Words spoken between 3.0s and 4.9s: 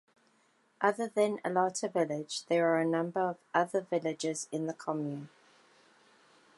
of other villages in the